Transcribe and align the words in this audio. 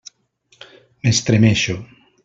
M'estremeixo. 1.03 1.81